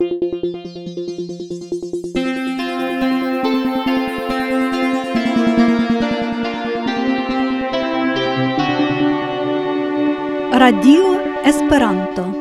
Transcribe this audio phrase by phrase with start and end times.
[0.00, 0.10] Radio
[11.44, 12.32] Esperanto.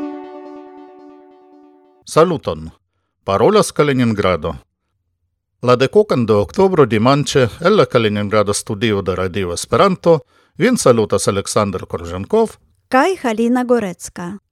[2.05, 2.71] Saluton.
[3.23, 4.61] Parolas Kaliningrado.
[5.63, 10.27] La decocan de oktobro dimanche el la Kaliningrado studio de Radio Esperanto
[10.57, 14.46] vin salutas Aleksandr Korzhenkov kaj Halina Gorecka.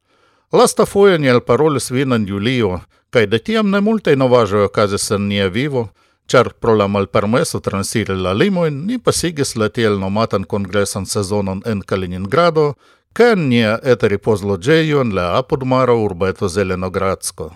[0.55, 0.85] Lasta
[1.19, 2.79] ni alparolis vinan Julio,
[3.09, 5.89] cae de tiam ne multe novajoe okazis en nia vivo,
[6.27, 11.81] char pro la malpermeso transiri la limoin ni pasigis la tiel nomatan kongresan sezonon en
[11.81, 12.73] Kaliningrado,
[13.13, 17.51] ca en nia eta ripozloggeio en la apudmara urbeto Zelenogradsko.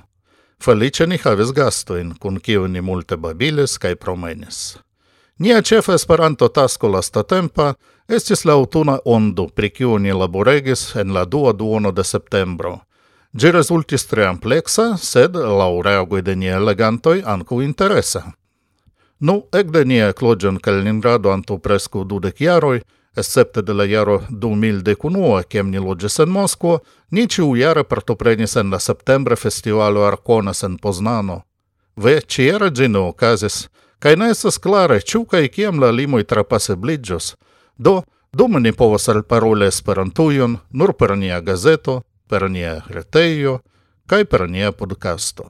[0.64, 4.78] Felice ni havis gastoin, kun kiu ni multe babilis kai promenis.
[5.40, 7.74] Nia cefa esperanto tasko lastatempa
[8.10, 12.80] estis la autuna ondo, pri kiu ni laboregis en la dua duono de septembro,
[13.34, 18.24] Gi resultis tre amplexa, sed laŭ reagoj de niaj elegantoi anco interesa.
[19.20, 22.80] Nu, ekde nia kloĝo en Kaliningrado antaŭ prescu dudec jaroj,
[23.16, 26.80] escepte de la jaro 2011, kiam ni logis en Moskvo,
[27.12, 31.42] ni ĉiujare partoprenis en la septembre festivalo Arconas en Poznano.
[31.96, 33.68] Ve ĉiera ĝi ne okazis,
[34.00, 37.36] kaj ne esas clare, ciu kaj kiam la limoj trapasebliĝos.
[37.78, 38.02] Do,
[38.34, 43.60] dume ni povas alparoli Esperantujon nur per nia gazeto, per nia reteio,
[44.06, 45.50] kai per nia podcasto.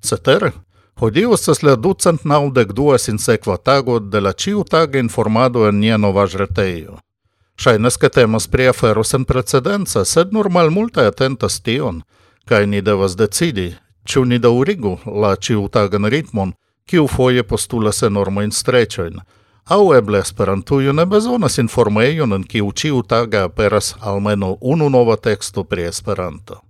[0.00, 0.52] Cetere,
[0.96, 5.80] Hodiu estas la ducent naudec duas in sequa tago de la ciu taga informado en
[5.80, 6.96] nia novaj reteio.
[7.60, 12.00] Shainas ke temas pri afero sen precedenza, sed normal multa atentas tion,
[12.48, 13.74] kai ni devas decidi,
[14.08, 16.54] ciu ni daurigu la ciu tagan ritmon,
[16.88, 19.20] kiu foie postulas enormoin strecioin,
[19.68, 25.88] Au eble Esperantujo ne bezonas informejon en kiu ĉiutage aperas almenaŭ unu nova teksto pri
[25.88, 26.60] Esperanto.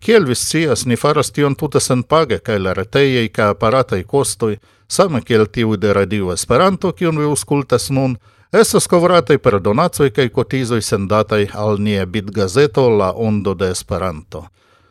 [0.00, 4.56] Kiel vi scias, ni faras tion tute senpage kaj la retejaj kaj aparataj kostoj,
[4.88, 8.16] same kiel tiuj de Radio Esperanto, kiun vi aŭskultas nun,
[8.52, 14.46] estas kovrataj per donacoj kaj kotizoj sendataj al nia bitgazeto La Ondo de Esperanto.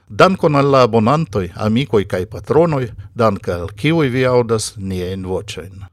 [0.09, 5.90] Dankon al la abonantoj, amikoj kaj patronoj, danke al kiuj vi aŭdas niajn voĉojn.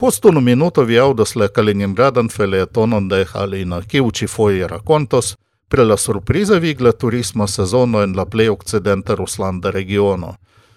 [0.00, 5.32] Post unu minuto vi aŭdas la Kaliningradan felietonon de Halina, kiu ci foie racontos
[5.68, 10.36] pre la surpriza vigla turisma sezono en la plei occidente ruslanda regiono.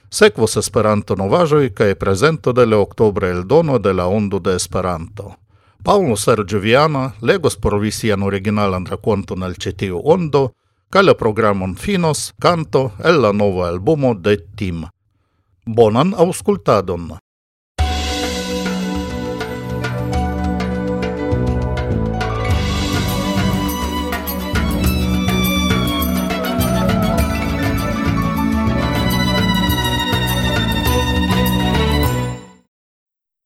[0.09, 5.35] Sekvos Esperanto novaĵoj kaj prezento de la oktobra eldono de la Ondo de Esperanto.
[5.83, 10.47] Paulo Sergio Viana legos por vi sian originalan rakonton el ĉi tiu ondo
[10.89, 14.87] kaj la programon finos kanto el la nova albumo de Tim.
[15.65, 17.11] Bonan aŭskultadon!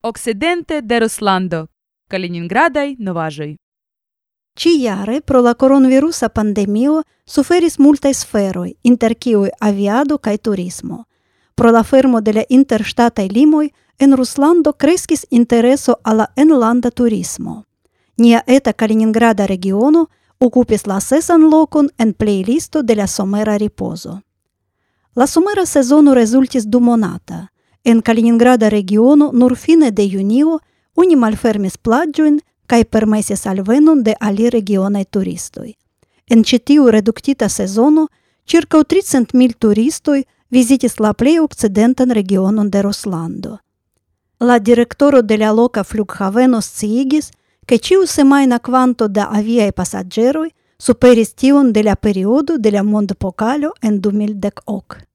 [0.07, 1.67] Occidente de Ruslando,
[2.07, 3.55] Kaliningradai novajoi.
[4.53, 11.05] Ci jare pro la coronavirusa pandemio suferis multae sferoi, inter kiuj aviado kaj turismo.
[11.55, 17.63] Pro la fermo de la interŝtataj limoj en Ruslando kreskis intereso alla enlanda turismo.
[18.17, 20.05] Nia eta Kaliningrada regiono
[20.39, 24.21] okupis la sesan lokon en playlisto de la somera ripozo.
[25.15, 27.47] La somera sezono rezultis dumonata–
[27.85, 30.43] En Калининграда региону нурфине де de уни
[30.95, 35.73] oni malfermis plaĝojn kaj permesis alvenon de ali regionaj turistoj.
[36.27, 38.07] En ĉi tiu reduktita sezono
[38.45, 43.57] ĉirkaŭ 300 mil turistoj vizitis la plej okcidentan regionon de Ruslando.
[44.39, 47.31] La direktoro лока la loka flughaveno sciigis,
[47.65, 53.71] ke ĉiu semajna kvanto da aviaj pasaĝeroj superis tion de la periodo de la mondpokalo
[53.81, 55.14] en 2010.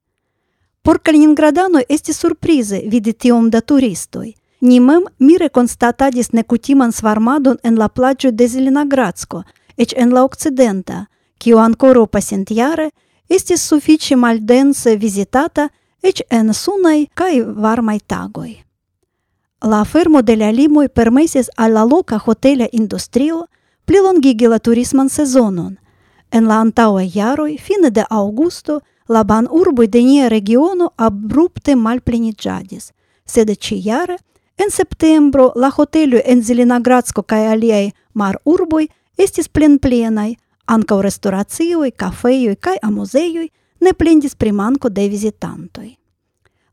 [0.81, 4.33] Por Kaliningradano estis surprize vidi tiom da turistoj.
[4.61, 9.43] Ni mem mi konstatadis nekutiman svarmadon en la plaĝo de Zelenogradsko,
[9.77, 11.05] eĉ en la okcidenta,
[11.37, 12.89] kiu ankoraŭ pasintjare
[13.29, 15.69] estis sufiĉe maldense vizitata
[16.01, 18.51] eĉ en sunaj kaj varmaj tagoj.
[19.61, 23.45] La fermo de la limoj permesis al la loka hotela industrio
[23.85, 25.77] plilongigi la turisman sezonon.
[26.31, 32.91] En la antaŭaj jaroj, fine de aŭgusto, la ban urboi de nia regiono abrupte malpleniĝadis,
[33.25, 34.17] sed ĉijare
[34.57, 38.87] en septembro la hoteloj en Zelenogradsko kaj aliaj marurboj
[39.17, 43.47] estis plenplenaj, ankaŭ restoracioj, kafejoj kaj amuzejoj
[43.81, 45.89] ne plendis pri manko de vizitantoj.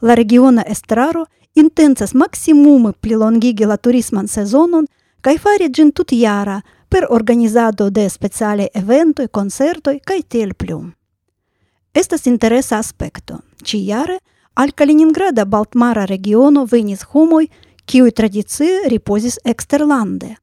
[0.00, 4.86] La regiona estraro intencas maksimume plilongigi la turisman sezonon
[5.20, 10.92] kaj fari ĝin tutjara per organizado de speciale eventoj, koncertoj kaj tiel plum.
[11.99, 13.41] Estas interesa aspekto.
[13.67, 13.79] Ĉi
[14.55, 17.49] al Kaliningrada Baltmara regiono venis homoj,
[17.87, 20.37] kiuj tradicie ripozis eksterlande.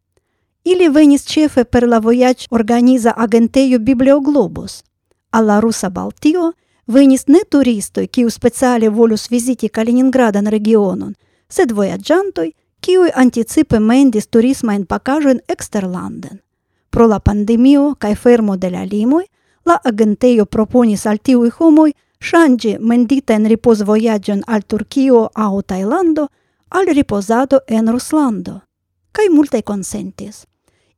[0.65, 4.83] Ili venis ĉefe per la vojaĝ organiza agentejo Biblioglobus.
[5.31, 6.51] Al la Rusa Baltio
[6.87, 11.13] venis ne turistoj, kiuj speciale volus viziti Kaliningradan regionon,
[11.49, 16.41] sed vojaĝantoj, kiuj anticipe mendis turismajn pakaĵojn eksterlanden.
[16.89, 19.23] Pro la pandemio kaj fermo de la limoj
[19.65, 26.27] la agenteio proponis al tiui homoi shangi mendita in ripos voyagion al Turkio au Tailando
[26.69, 28.61] al riposado en Ruslando.
[29.11, 30.45] Kaj multe consentis.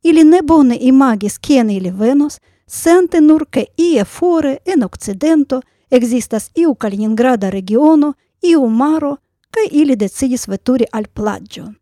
[0.04, 6.52] Ili ne bone imagis kien ili venos, sente nur ke ie fore en occidento existas
[6.56, 9.18] iu Kaliningrada regiono, iu maro,
[9.52, 11.74] kaj ili decidis veturi al plagio.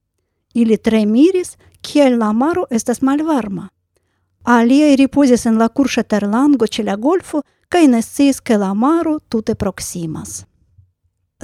[0.54, 3.70] Ili tre miris, kiel la maro estas malvarma,
[4.46, 10.46] Алија и рипозесен ла курша терланго челя гольфу, кај не сцеске ла мару туте проксимас.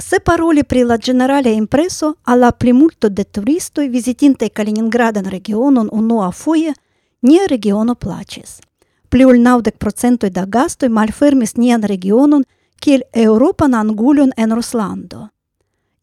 [0.00, 6.22] Се пароли при ла генерале импресо, а ла плимульто де туристој визитинте Калининграден регионон уно
[6.22, 6.74] афуе,
[7.22, 8.60] ние региону плачес.
[9.10, 12.44] Плюл навдек процентој да гастој малфермис нијан регионон,
[12.80, 15.28] кел Европа на Ангулион ен Русландо.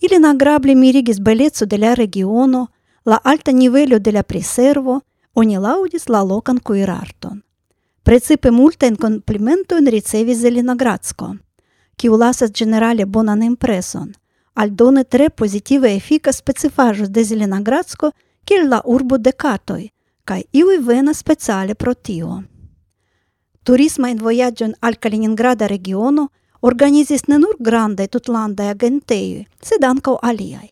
[0.01, 2.67] Или на грабли миригис белецо деля региону
[3.05, 5.01] ла алта нивелю деля пресерво,
[5.33, 7.41] oni laudis la locan kuirarton.
[8.03, 11.35] Precipe multajn komplimentojn ricevis Zelinogradsko,
[11.95, 14.13] kiu lasas ĝenerale bonan impreson,
[14.53, 18.11] aldone tre pozitive efika specifaĵo de Zelinogradsko
[18.45, 19.89] kiel la urbo de katoj,
[20.25, 22.41] kaj iuj venas speciale pro tio.
[23.63, 26.29] Turisma en vojaĝon al Kaliningrada regiono
[26.61, 30.69] organizis ne nur grandaj tutlandaj agentejoj, sed ankaŭ aliaj.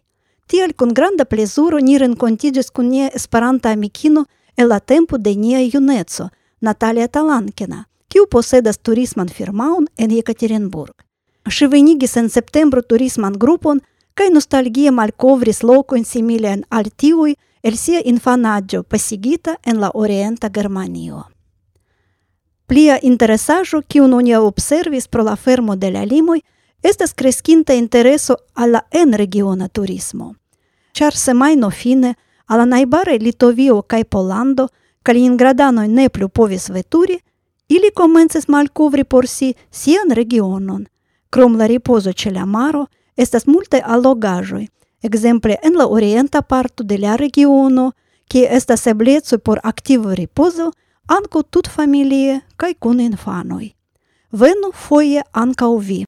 [0.47, 4.25] Tiel kun granda plezuro ni renkontiĝis kun nia Esperanta amikino
[4.57, 6.31] Ела темпу денија јунецо,
[6.65, 8.19] Наталија Таланкина, ки
[8.73, 11.05] с туризман фирмаун ен Екатеринбург.
[11.47, 13.81] Шивенигис сен септембру туризман групон,
[14.15, 16.63] кај ностальгија малковрис локон симилен
[17.63, 21.25] ел сија инфанаджо пасигита ен ла Ориента Германио.
[22.67, 26.41] Плија интересажу ки ун обсервис про ла фермо де ла Лимој
[26.83, 30.33] естас крескинта интересо ала ен региона туризмо.
[30.93, 32.15] Чар се мајно фине–
[32.47, 34.67] а la najbaraj Litovio kaj Polando,
[35.03, 37.19] Kaliningradanoj ne plu povis veturi,
[37.69, 40.85] ili komencis malkovri por si sian regionon.
[41.29, 42.85] Krom la ripozo ĉe la maro
[43.15, 44.67] estas multe allogaĵoj,
[45.01, 47.91] ekzemple en la orienta parto de la regiono,
[48.27, 50.71] kie estas ebleco por aktiva ripozo
[51.07, 53.71] ankaŭ tutfamilie kaj kun infanoj.
[54.31, 56.03] Venu foje ankaŭ vi.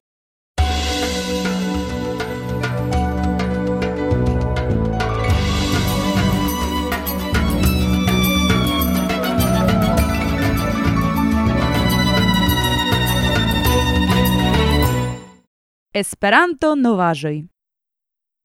[15.92, 17.46] Esperanto novaĵoj.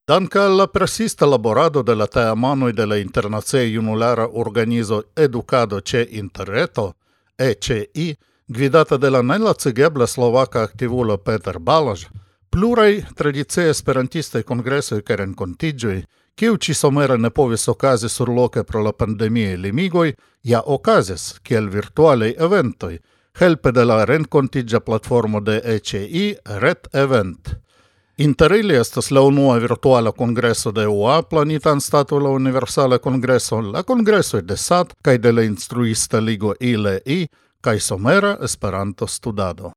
[0.07, 6.07] Danke al la persista laborado de la teamanoj de la internacia junulara organizo Educado ĉe
[6.11, 6.93] interreto,
[7.37, 8.15] ECI,
[8.47, 12.07] gvidata de la nelacigebla slovaka aktivulo Peter Balaz,
[12.49, 16.01] pluraj tradicie esperantistaj kongresoj kaj renkontiĝoj,
[16.35, 20.13] kiu ĉi-somere ne povis okazi surloke pro la pandemiaj limigoj,
[20.43, 22.97] ja okazis kiel virtualaj eventoj,
[23.39, 27.49] helpe de la rencontigia platformo de ECI Red Event.
[28.17, 33.83] Inter ili estas la unua virtuala congresso de UA planita anstataŭ la Universala Kongreso, la
[33.83, 37.27] Kongresoj de SAT kaj de la Instruista Ligo ILEI
[37.61, 39.71] kaj somera Esperanto studado.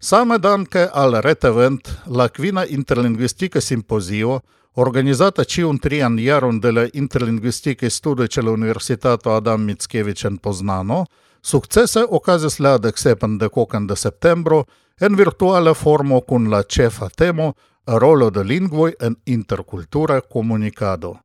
[0.00, 4.40] Same danke al Red Event, la kvina interlingvistika simpozio
[4.78, 11.06] organizata ciun trian jaron de la interlingvistike studoj ce la Universitato Adam Mickiewicz en Poznano,
[11.42, 14.64] successe okazis la deksepan de cocan de septembro
[15.00, 17.54] en virtuala formo kun la cefa temo
[17.86, 21.16] rolo de lingvoj en interkultura comunicado.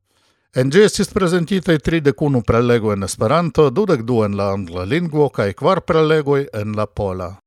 [0.54, 4.84] En gi estis presentite tri de cunu prelego en Esperanto, dudek du en la angla
[4.84, 7.43] lingvo kaj quar prelegoj en la pola.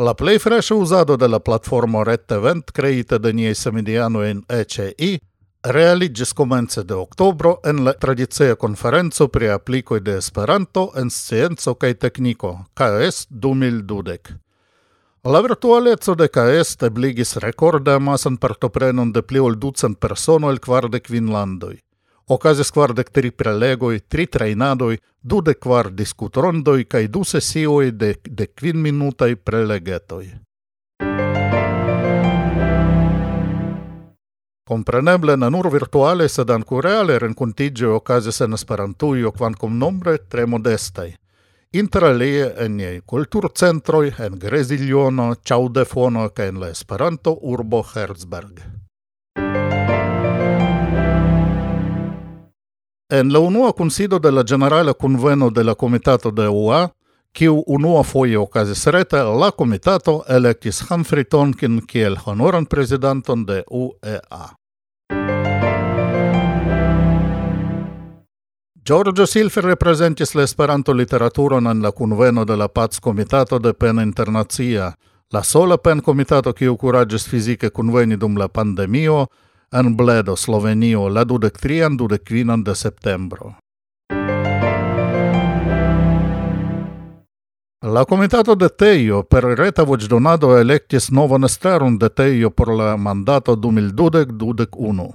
[0.00, 5.18] La plei freŝa usado de la platformo RedEvent creita de niei semidiano en ECI
[5.76, 11.92] realigis komence de oktobro en la tradicia konferenco pri aplikoj de Esperanto en scienzo kaj
[12.06, 14.38] tekniko KS 2012.
[15.24, 21.10] La virtualezzo de KS ebligis rekorda amasan partoprenon de pli ol ducent persono el kvardek
[21.10, 21.76] vinlandoj.
[22.30, 30.28] Okazis kvardek tri prelegoj, tri trejnadoj, dudek kvar diskutrondoj kaj du sesioj de dekvinminutaj prelegetoj.
[34.70, 41.10] Compreneble ne nur virtuale, sed anco reale rencontigio ocasis en Esperantujo, quancom nombre tre modestai.
[41.72, 48.69] Inter alie en niei culturcentroi, en Gresiliono, Ciaudefono, ca en la Esperanto urbo Herzberg.
[53.12, 56.92] En la unua consido de la generala conveno de la Comitato de UA,
[57.32, 64.54] kiu unua foie okazis rete, la Comitato electis Humphrey Tonkin kiel honoran presidenton de UEA.
[68.84, 73.98] Giorgio Silfer representis la Esperanto literaturon en la conveno de la Paz Comitato de Pen
[73.98, 74.94] Internazia,
[75.32, 79.26] la sola Pen Comitato kiu curagis fizike conveni dum la pandemio,
[79.72, 83.56] en Bledo, Slovenio, la 23-25 de septembro.
[87.82, 93.56] La Comitato de Teio per reta voĉdonado elektis novan estaron de Teio por la mandato
[93.56, 95.08] 2020-2021.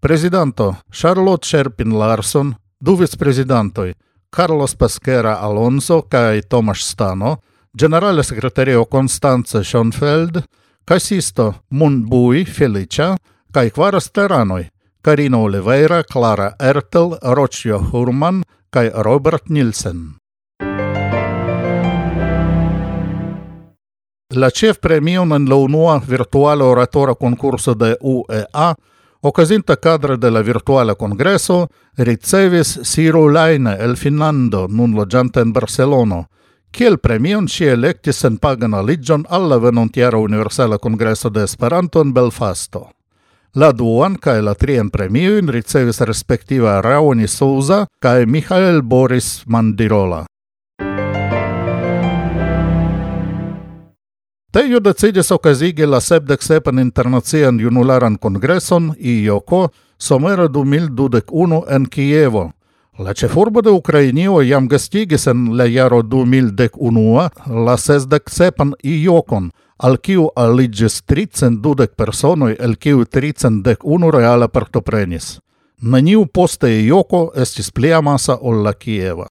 [0.00, 3.94] Presidento Charlotte Sherpin Larson, du vicepresidentoi
[4.30, 10.42] Carlos Pesquera Alonso kai Tomasz Stano, generale secretario Constanze Schoenfeld,
[10.84, 13.16] casisto Mun Bui Felicia,
[13.56, 14.66] kai kvaras teranoi,
[15.02, 20.16] Karina Oliveira, Clara Ertel, Rocio Hurman kai Robert Nielsen.
[24.34, 28.74] La chef premium en la unua virtuala oratora concurso de UEA,
[29.22, 36.26] ocasinta cadre de la virtuala congresso, ricevis Siro Laine el Finlando, nun logiante en Barcelono,
[36.70, 42.95] kiel premion si electis en pagan aligion alla venontiera universala congresso de Esperanto en Belfasto.
[43.54, 50.26] La duan kaj la trien premiojn ricevis respectiva Raoni Souza kaj Michael Boris Mandirola.
[54.56, 62.50] Tejo decidis okazigi la sepdek sepan internacian junularan kongreson IJOKO somera 2021 en Kijevo,
[62.98, 67.28] La cefurbo de Ukrainio jam gastigis en la jaro 2011
[67.66, 75.40] la sesdec sepan IOCON, al kiu aligis 320 personoi, el kiu 311 reale partoprenis.
[75.82, 79.28] Neniu poste IOCO estis pli amasa ol la Kieva.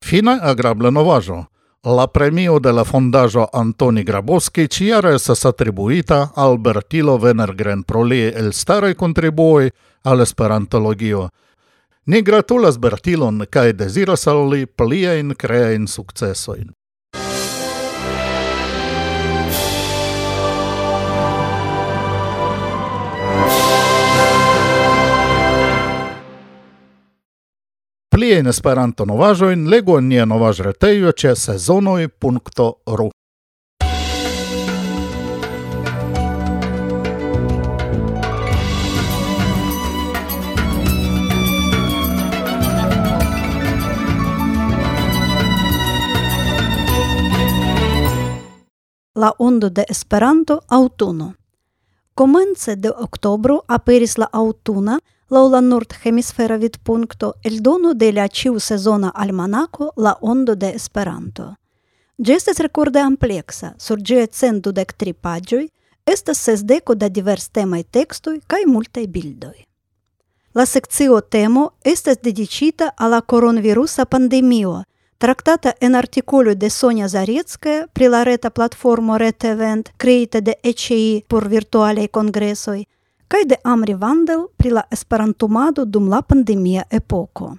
[0.00, 1.44] Fine agrable novajo.
[1.84, 8.30] La premio de la fondaĵo Antoni Grabowski ĉiare estas attribuita al Bertilo Venergren pro liaj
[8.40, 9.68] elstaraj kontribuoj
[10.08, 11.26] al Esperantologio.
[12.06, 16.72] Ni gratulas Bertilon kaj desiras al li pliein creain successoin.
[28.14, 33.06] Plie in Esperanto novaĵojn legu en nia novaĵretejo ĉe sezonoj.ru.
[49.18, 51.32] La ondo de Esperanto aŭtuno.
[52.14, 58.60] Komence de oktobro aperis la aŭtuna Лаула Норт Хемисфера вид пункто Эльдону де ля чиу
[58.60, 61.56] сезона Альманако ла ондо де Есперанто.
[62.22, 65.70] Джестес рекорде амплекса, сурджие ценду дек три паджој,
[66.06, 69.64] estas sesdeco деко да temaj tekstoj kaj multaj bildoj.
[70.54, 74.84] La sekcio temo estas dediĉita al la koronavirusa pandemio,
[75.18, 81.48] traktata en artikolo de Sonja Zareckaja pri la reta platformo Retevent kreita de ECI por
[81.48, 82.84] virtualaj kongresoj,
[83.28, 87.56] kaj de Amri Vandel pri la esperantumado dum la pandemia epoko.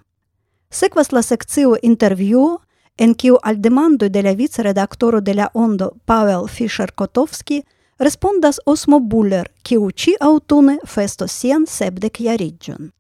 [0.70, 2.60] Sekvas la sekcio intervjuo,
[2.98, 7.64] en kiu al demandoj de la vicredaktoro de la Ondo Pavel Fischer-Kotovski
[8.00, 12.92] respondas Osmo Buller, kiu ĉi aŭtune festos sian sepdekjariĝon.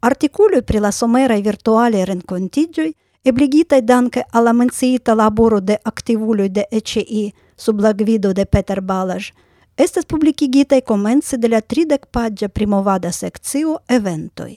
[0.00, 2.92] Artikuloj pri la someraj virtualaj renkontiĝoj
[3.24, 8.80] ebligitaj danke al la menciita laboro de aktivuloj de ECI sub la gvido de Peter
[8.80, 9.32] Balaĵ–
[9.80, 14.50] estas publikigitaj komence de la tridekpaĝa primovada sekcio Eventoj,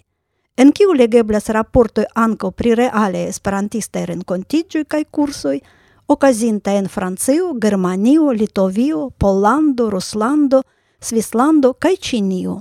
[0.57, 5.61] en kiu legeblas raportoj ankaŭ pri reale esperantistaj renkontiĝoj kaj kursoj
[6.07, 10.61] okazinta en Francio, Germanio, Litovio, Pollando, Ruslando,
[10.99, 12.57] Svislando kaj Ĉinio,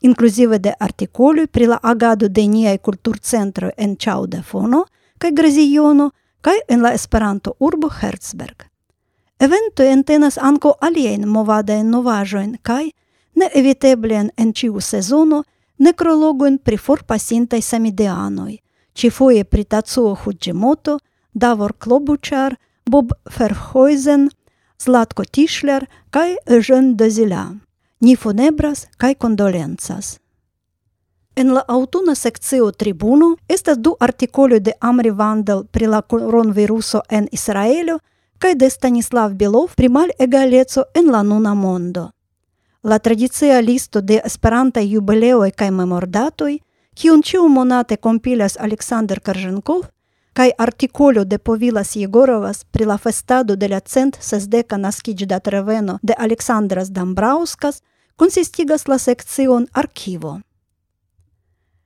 [0.00, 4.84] inkluzive de artikoloj pri la agado de niaj kulturcentroj en Ĉaŭdefono
[5.18, 8.69] kaj Graziono kaj en la Esperanto-urbo Herzberg.
[9.40, 12.90] Eventoj entenas ankaŭ aliajn movadajn novaĵojn kaj,
[13.40, 15.38] neeviteblen en ĉiu sezono,
[15.80, 18.58] nekrologojn pri forpasintaj samideanoj,
[18.92, 20.98] ĉifoje pri Tatsuo Hudĝimoto,
[21.32, 24.28] Davor Klobuĉar, Bob Ferhojzen,
[24.76, 27.46] Zlatko Tischler kaj Eugène Dezila.
[28.00, 30.18] Ni funebras kaj kondolencas.
[31.36, 37.28] En la autuna sekcio Tribuno estas du artikoloj de Amri Vandel pri la koronviruso en
[37.32, 37.98] Israelo–
[38.40, 42.10] кајде Станислав Белов прималь егалецо ен ла нуна мондо.
[42.82, 46.58] La tradicia listo de Esperantaj jubileoj kaj memordatoj,
[46.94, 49.82] kiun ĉiumonate kompilas Aleksandr Karženkov,
[50.32, 56.14] kaj artikolo de Povilas Jegorovas pri la festado de la cent sesdeka naskiĝdat reveno de
[56.16, 57.82] Aleksandras Dambrauskas
[58.16, 60.40] konsistigas la sekcion arkivo.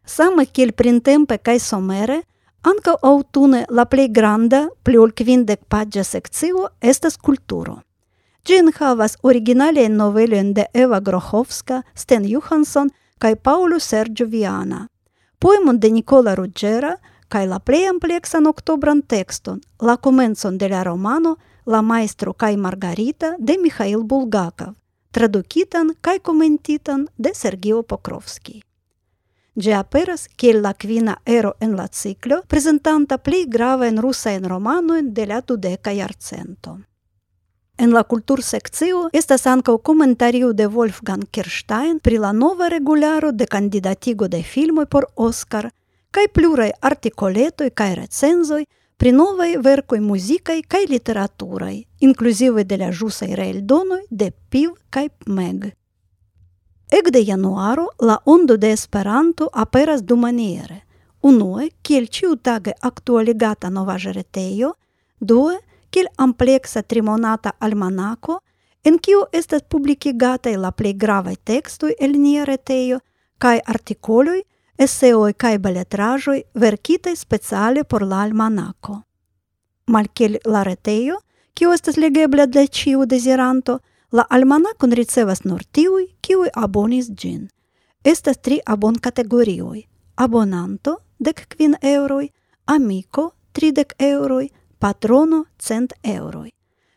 [0.06, 2.23] Same kiel printempe kaj somere–
[2.64, 7.75] Анка autune la plej granda, pli ol kvindek paĝa sekcio estas kulturo.
[8.49, 12.88] Ĝi enhavas originalajn novelojn de Eva Grohovska, Sten Johansson
[13.21, 14.87] kaj Paolo Sergio Viana,
[15.38, 16.94] poemon de Nicola Ruggera
[17.28, 23.35] kaj la plej ampleksan oktobran tekston, la komencon de la romano La majstro kaj Margarita
[23.38, 24.73] de Mihail Bulgakov,
[25.12, 27.83] tradukitan kaj komentitan de Sergio
[29.56, 34.49] Gi aperas kiel la quina ero en la ciclo, presentanta pli grava en russa en
[34.49, 36.80] romanoin de la dudeca iarcento.
[37.76, 43.46] En la cultur sekcio estas ankaŭ komentario de Wolfgang Kirstein pri la nova regularo de
[43.46, 45.70] kandidatigo de filmoj por Oscar
[46.11, 48.64] kaj pluraj artikoletoj kaj recenzoj
[48.96, 55.73] pri novaj verkoj muzikaj kaj literaturaj, inkluzive de la ĵusaj reeldonoj de Piv kaj Meg.
[56.94, 60.82] Ekde januaro la ondo de Esperanto aperas dumaniere.
[61.22, 64.74] Unue, kiel ĉiutage aktualigata nova retejo,
[65.18, 65.56] due,
[65.90, 68.38] kiel ampleksa trimonata almanako,
[68.84, 73.00] en kiu estas publikigataj la plej gravaj tekstoj el nia retejo
[73.38, 74.42] kaj artikoloj,
[74.78, 79.00] eseoj kaj beletraĵoj verkitaj speciale por la almanako.
[79.86, 81.18] Malkiel la retejo,
[81.54, 83.80] kiu estas legebla de ciu deziranto–
[84.14, 87.49] La almanakon ricevas nur tiui, kiui abonis gin.
[88.04, 89.88] Estas tri abon categorioi.
[90.16, 92.30] abonanto dec quin euroi,
[92.64, 96.50] amico, tridec euroi, patrono cent euroi.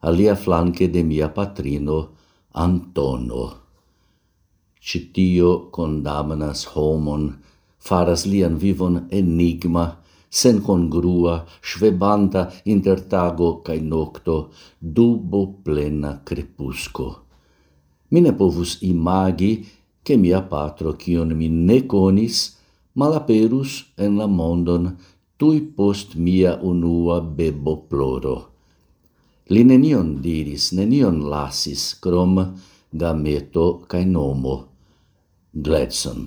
[0.00, 2.16] alia flanque de mia patrino,
[2.50, 3.63] Antono.
[4.84, 7.22] Citio condamnas homon,
[7.80, 9.84] faras lian vivon enigma,
[10.28, 17.06] sen congrua, svebanta inter tago cae nocto, dubo plena crepusco.
[18.12, 19.64] Mi ne povus imagi
[20.04, 22.52] che mia patro, cion mi ne conis,
[22.92, 24.92] malaperus en la mondon
[25.38, 28.36] tui post mia unua bebo ploro.
[29.48, 32.36] Li nenion diris, nenion lasis, crom
[32.92, 34.73] gameto cae nomo
[35.54, 36.26] gletson.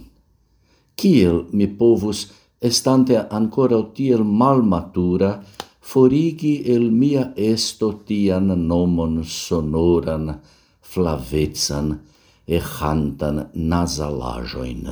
[0.96, 2.28] Kiel mi povus,
[2.60, 5.44] estante ancora tiel malmatura,
[5.82, 10.40] forigi el mia esto tian nomon sonoran,
[10.82, 12.00] flavezan,
[12.48, 14.88] e hantan nasalajoin.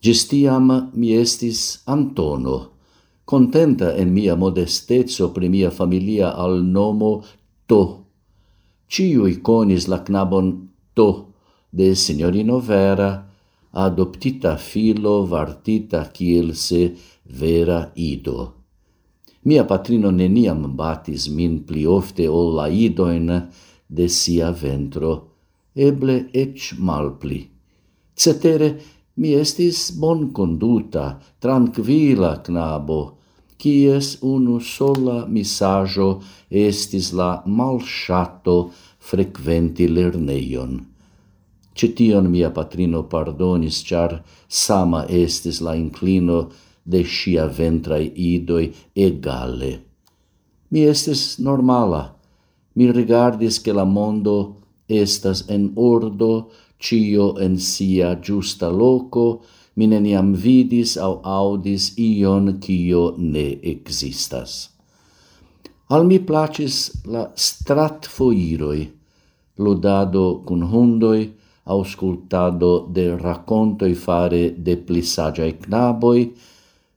[0.00, 2.70] Gestiam mi estis Antono,
[3.24, 7.24] contenta en mia modestezzo pri mia familia al nomo
[7.66, 7.82] To.
[8.88, 11.27] Ciui conis la knabon To,
[11.70, 13.26] de signorino Vera,
[13.72, 18.54] adoptita filo vartita kiel se vera ido.
[19.44, 23.28] Mia patrino neniam batis min pli ofte ol la idoin
[23.88, 25.12] de sia ventro,
[25.74, 27.46] eble ec malpli.
[28.18, 28.70] Cetere,
[29.16, 33.00] mi estis bon conduta, tranquila knabo,
[33.58, 40.78] quies unu sola misajo estis la malshato frequenti lerneion.
[41.78, 46.50] Cetion mia patrino pardonis, char sama estis la inclino
[46.84, 49.78] de sia ventrae idoi egale.
[50.70, 52.16] Mi estis normala.
[52.74, 54.56] Mi rigardis che la mondo
[54.88, 59.42] estas en ordo, cio en sia giusta loco,
[59.76, 64.70] mi neniam vidis au audis ion cio ne existas.
[65.94, 68.88] Al mi placis la strat foiroi,
[69.62, 71.37] ludado cun hundoi,
[71.68, 75.02] auscultado de raccontoi fare de pli
[75.48, 76.22] e knaboi,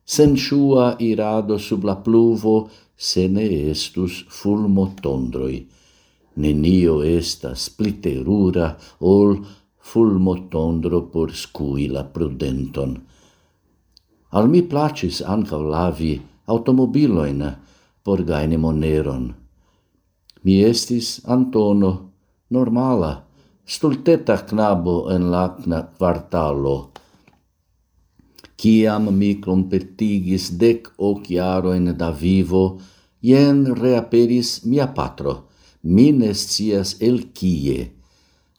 [0.04, 5.66] sensuua irado sub la pluvo, se ne estus fulmo tondroi.
[6.36, 9.36] Nenio estas spliterura ol
[9.78, 12.96] fulmo tondro por scui la prudenton.
[14.32, 16.14] Al mi placis anca lavi
[16.46, 17.42] automobiloin
[18.02, 19.34] por gaine moneron.
[20.44, 21.92] Mi estis Antono,
[22.50, 23.12] normala,
[23.64, 25.44] stulteta knabo en la
[25.98, 26.90] quartalo.
[28.62, 32.78] Ciam mi clompetigis dec hoc iaroin da vivo,
[33.20, 35.48] jen reaperis mia patro,
[35.82, 37.90] mines cias el cie.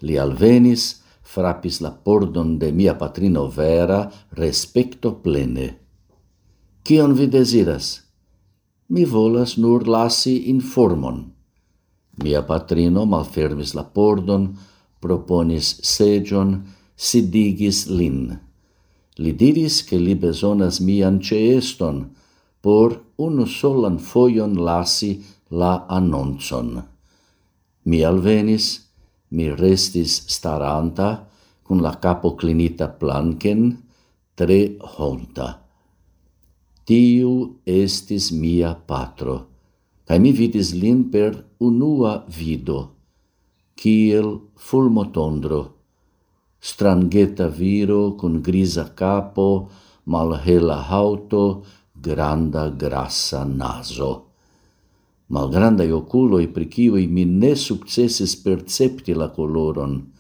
[0.04, 5.70] Li alvenis, frapis la pordon de mia patrino vera, respecto plene.
[6.84, 8.02] Cion vi desiras?
[8.90, 11.24] Mi volas nur lasi informon.
[12.20, 14.52] Mia patrino malfermis la pordon,
[15.04, 16.62] proponis segion,
[16.96, 18.40] sidigis lin.
[19.20, 22.08] Li diris che li besonas mian ceeston
[22.64, 25.12] por unu solan foion lasi
[25.52, 26.82] la annonzon.
[27.86, 28.80] Mi alvenis,
[29.36, 31.28] mi restis staranta,
[31.64, 33.76] cun la capo clinita planken,
[34.36, 35.50] tre honta.
[36.88, 39.36] Tiu estis mia patro,
[40.08, 42.80] cae mi vidis lin per unua vido
[43.74, 45.62] kiel fulmotondro,
[46.60, 49.70] strangeta viro con grisa capo,
[50.06, 54.32] malhela hauto, granda grassa naso.
[55.28, 60.12] Malgrandai oculoi pri cioi mi ne successis percepti la coloron.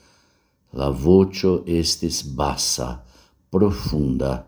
[0.72, 3.04] La vocio estis bassa,
[3.50, 4.48] profunda.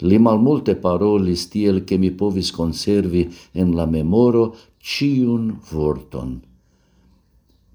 [0.00, 6.49] Li malmulte parolis tiel che mi povis conservi en la memoro ciun vorton.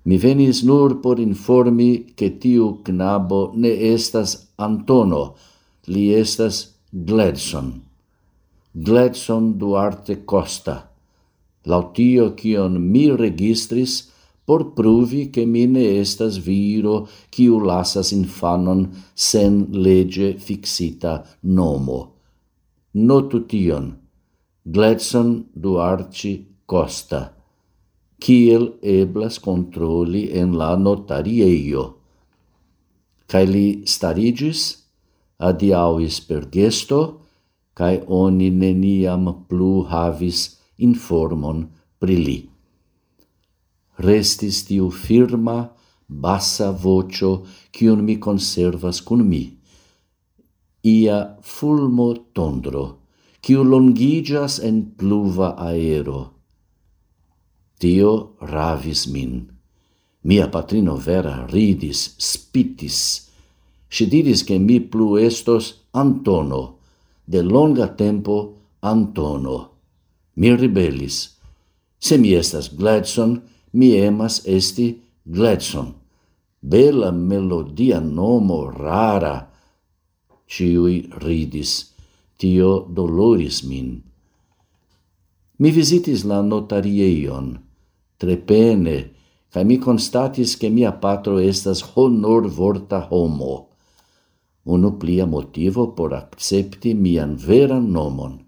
[0.06, 5.36] Mi venis nur por informi che tiu knabo ne estas Antono,
[5.88, 7.72] li estas Gledson.
[8.72, 10.76] Gledson Duarte Costa.
[11.66, 14.12] Lautio kion mi registris
[14.46, 22.02] por pruvi che mi ne estas viro kiu lasas infanon sen lege fixita nomo.
[22.94, 23.96] Notu tion.
[24.64, 27.32] Gledson Duarte Costa
[28.26, 31.84] kiel eblas controli en la notarieio.
[33.30, 34.62] Cae li starigis,
[35.38, 37.02] adiauis per gesto,
[37.78, 40.42] cae oni neniam plu havis
[40.88, 41.68] informon
[42.02, 42.38] pri li.
[44.02, 45.58] Restis tiu firma,
[46.10, 49.44] bassa vocio, cion mi conservas cun mi,
[50.82, 52.86] ia fulmo tondro,
[53.46, 56.35] ciu longigas en pluva aero,
[57.86, 59.34] Tio ravis min.
[60.26, 63.00] Mia patrino vera ridis, spitis.
[63.88, 66.80] Si diris che mi plu estos Antono,
[67.30, 69.58] de longa tempo Antono.
[70.34, 71.38] Mi ribellis.
[72.00, 73.38] Se mi estas Gladson,
[73.78, 74.88] mi emas esti
[75.22, 75.94] Gladson.
[76.60, 79.46] Bella melodia nomo rara.
[80.48, 81.94] Ciui ridis.
[82.36, 84.02] Tio doloris min.
[85.62, 87.54] Mi visitis la notarieion,
[88.26, 88.98] trepene,
[89.54, 93.70] ca mi constatis che mia patro estas honor vorta homo.
[94.66, 98.42] Unu plia motivo por accepti mian veran nomon.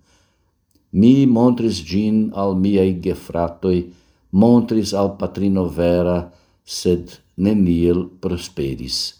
[0.92, 3.94] Mi montris gin al miei gefratoi,
[4.32, 6.32] montris al patrino vera,
[6.66, 9.14] sed neniel prosperis.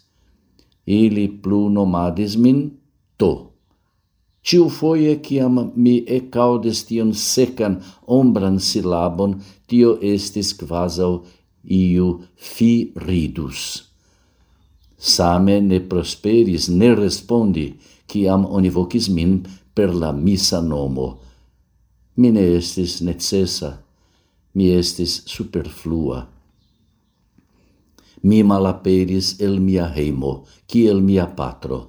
[0.84, 2.64] Ili plu nomadis min
[3.16, 3.47] to.
[4.48, 7.74] Ciu foie ciam mi ecaudis tion secan
[8.18, 9.34] ombran silabon,
[9.68, 11.18] tio estis quasau
[11.78, 12.70] iu fi
[13.06, 13.64] ridus.
[14.96, 17.66] Same ne prosperis ne respondi,
[18.08, 19.42] ciam oni vocis min
[19.74, 21.08] per la misa nomo.
[22.16, 23.74] Mi ne estis necessa,
[24.56, 26.22] mi estis superflua.
[28.22, 30.32] Mi malaperis el mia heimo,
[30.66, 31.82] ciel mia patro.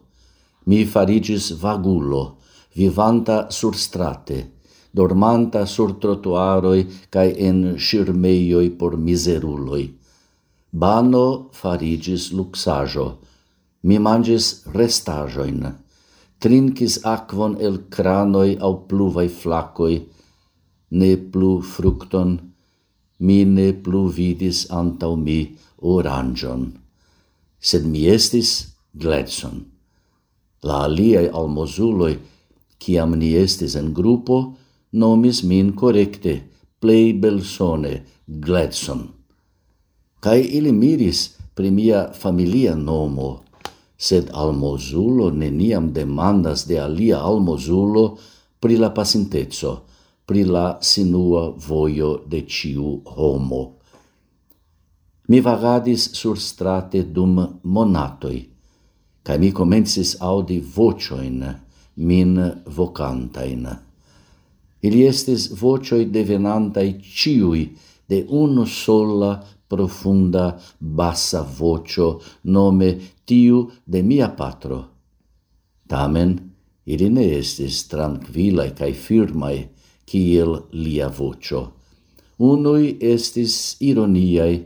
[0.68, 2.39] Mi farigis vagulo,
[2.80, 4.40] vivanta sur strate,
[4.92, 9.86] dormanta sur trotuaroi cae en shirmeioi por miseruloi.
[10.72, 13.08] Bano farigis luxajo,
[13.84, 14.46] mi mangis
[14.78, 15.66] restajoin,
[16.40, 19.96] trincis aquon el cranoi au pluvai flacoi,
[21.00, 22.38] ne plu fructon,
[23.26, 25.40] mi ne plu vidis antau mi
[25.82, 26.70] orangion,
[27.60, 28.52] sed mi estis
[28.94, 29.66] gledson.
[30.64, 32.16] La aliei almozuloi,
[32.80, 34.56] ciam ni estis en gruppo,
[34.92, 36.40] nomis min correcte,
[36.80, 37.94] plei belsone,
[38.26, 39.08] Gledson.
[40.20, 43.42] Cai ili miris pri mia familia nomo,
[43.98, 48.18] sed almozulo neniam demandas de alia almozulo
[48.60, 49.74] pri la pasintezzo,
[50.26, 53.64] pri la sinua voio de ciu homo.
[55.28, 58.40] Mi vagadis sur strate dum monatoi,
[59.24, 61.44] cae mi comensis audi vocioin,
[62.00, 63.68] min vocantain.
[64.84, 67.66] Ili estis vocioi devenantai ciui
[68.10, 69.34] de unu sola
[69.70, 70.46] profunda
[70.80, 72.90] bassa vocio nome
[73.26, 74.80] tiu de mia patro.
[75.88, 76.40] Tamen,
[76.86, 79.68] ili ne estis tranquilae cae firmae
[80.10, 81.62] kiel lia vocio.
[82.40, 84.64] Unui estis ironiae,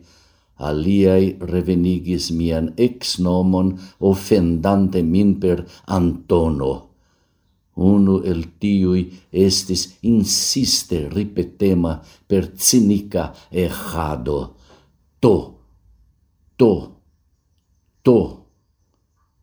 [0.60, 6.92] aliai revenigis mian ex nomon offendante min per Antono.
[7.75, 11.95] Uno el tiui estis insiste ripetema
[12.27, 14.55] per cinica errado.
[15.19, 15.36] To,
[16.55, 16.71] to,
[18.03, 18.19] to.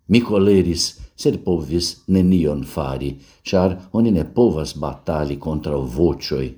[0.06, 3.12] Mi coleris, sed povis nenion fari,
[3.42, 6.50] char oni ne povas batali contra vocioi.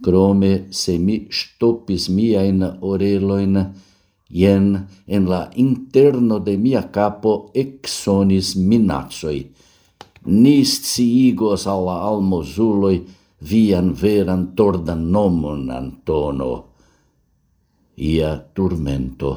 [0.00, 3.58] Crome, se mi stopis miain oreloin,
[4.30, 9.40] jen en la interno de mia capo exonis minatsoi,
[10.26, 13.06] ni sciigos alla almozuloi
[13.40, 16.52] vian veran tordan nomon Antono.
[17.96, 19.30] Ia turmento.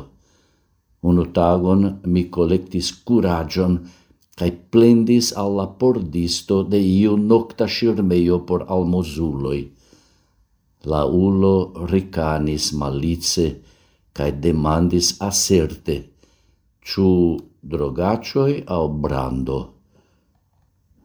[1.03, 3.79] Unu tagon mi collectis curagion
[4.35, 9.61] cae plendis alla pordisto de iu nocta shirmeio por almozuloi.
[10.85, 13.47] La ulo ricanis malice
[14.15, 15.95] cae demandis aserte,
[16.83, 19.59] ciu drogacioi au brando.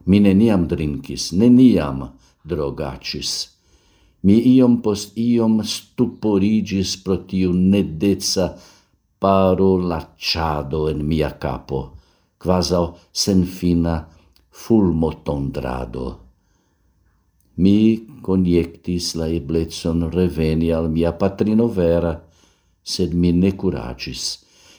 [0.08, 2.06] Mi neniam drinkis, neniam
[2.48, 3.32] drogacis.
[4.24, 8.54] Mi iom post iom stuporigis pro tiu nedeca
[9.20, 11.82] parolacciado en mia capo,
[12.40, 13.98] quasau senfina
[14.62, 16.06] fulmotondrado.
[17.60, 17.76] Mi
[18.24, 22.16] coniectis la eblecon reveni al mia patrino vera,
[22.82, 24.38] sed mi ne curacis.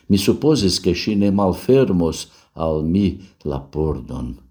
[0.09, 4.48] Mi supposis che si ne malfermos al mi la pordon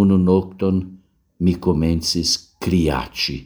[0.00, 0.76] unu nocton
[1.44, 2.30] mi comensis
[2.62, 3.38] criaci.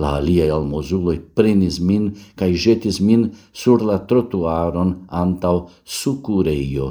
[0.00, 2.04] La aliei almozuloi prenis min
[2.38, 4.90] cae jetis min sur la trotuaron
[5.22, 6.88] antau sucureio.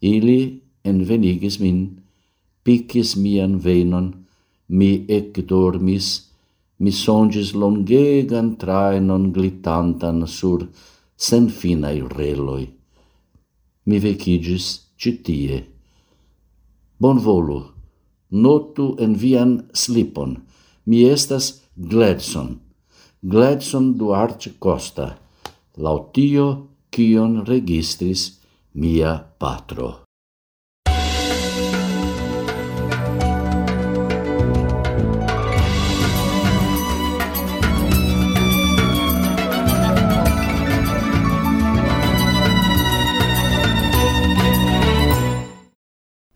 [0.00, 0.40] Ili
[0.84, 1.78] envenigis min,
[2.64, 4.06] picis mian venon,
[4.68, 6.08] mi ecdormis,
[6.80, 10.68] mi songis longegan trainon glitantan sur
[11.16, 12.64] senfinai reloi.
[13.86, 14.66] Mi vecigis
[15.00, 15.73] citie.
[17.04, 17.58] Bon volu,
[18.30, 20.38] notu en vian slipon.
[20.88, 22.54] Mi estas Gledson,
[23.20, 25.10] Gledson Duarte Costa.
[25.76, 26.46] Lautio,
[26.88, 28.24] cion registris
[28.72, 30.03] mia patro.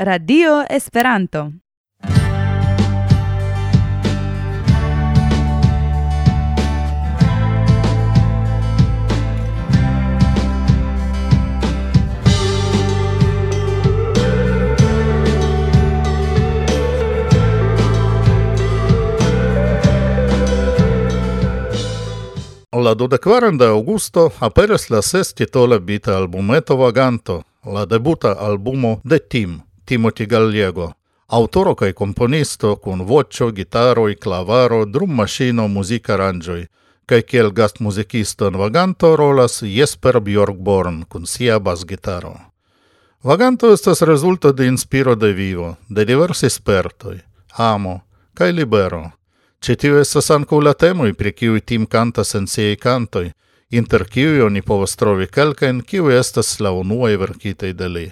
[0.00, 1.52] Radio Esperanto.
[22.70, 29.18] La 24 de augusto aperis la ses titola bita albumeto Vaganto, la debuta albumo de
[29.18, 30.92] Tim, Timothy Gallego,
[31.26, 36.66] autoro kaj komponisto kun voĉo, drum klavaro, drummaŝino, muzikaranĝoj
[37.08, 42.34] kaj kiel gastmuzikisto en vaganto rolas Jesper Bjorkborn kun sia basgitaro.
[43.22, 47.18] Vaganto estas rezulto de inspiro de vivo, de diversi spertoj,
[47.56, 48.00] amo
[48.34, 49.10] kaj libero.
[49.64, 53.30] Ĉi tio estas ankaŭ la temoj, pri kiuj Tim kantas en siaj kantoj,
[53.70, 58.08] inter kiuj oni povas trovi kelkajn, kiuj estas la unuaj verkitaj de li.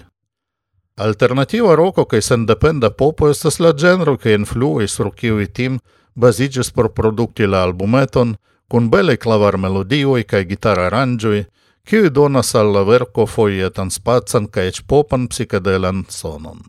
[0.97, 5.79] Alternativa roko kai sendependa popo estas la genro kai influis sur kiuj tim
[6.15, 8.35] baziĝis por produkti la albumeton
[8.67, 11.43] kun bele klavar melodioj kaj gitar aranĝoj,
[11.87, 16.65] kiuj donas al la verko foje spacan kaj eĉ popan psikedelan sonon.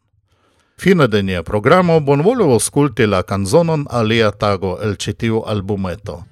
[0.79, 5.15] Fine de nia programo bonvolu aŭskulti la kanzonon alia tago el ĉi
[5.47, 6.23] albumeto.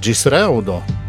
[0.00, 1.03] Gis reudo!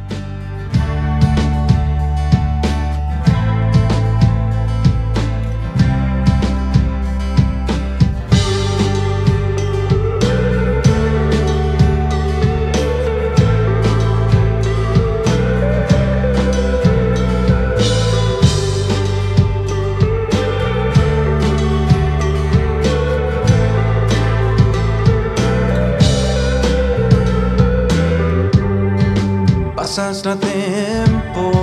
[29.96, 31.54] Pasas la tempo,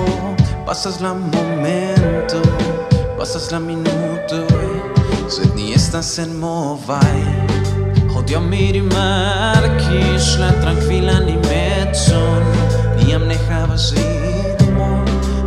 [0.65, 2.41] pasas la momento,
[3.15, 4.47] pasas la minuto,
[5.29, 7.21] sed ni estas en movai.
[8.15, 12.41] Hodio mi rimarkis la tranquila ni mezzon,
[12.97, 14.89] niam ne havas ritmo,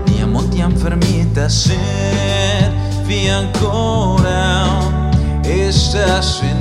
[0.07, 2.71] niam otiam fermita, sed
[3.09, 4.63] vi ancora
[5.43, 6.56] estas en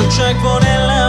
[0.00, 0.99] un cieco nella